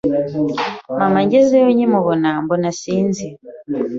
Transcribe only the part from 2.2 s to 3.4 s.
mbona sinzi